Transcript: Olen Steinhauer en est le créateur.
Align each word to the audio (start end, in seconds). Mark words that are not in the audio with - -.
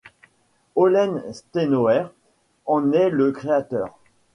Olen 0.75 1.31
Steinhauer 1.31 2.11
en 2.65 2.91
est 2.91 3.11
le 3.11 3.31
créateur. 3.31 3.99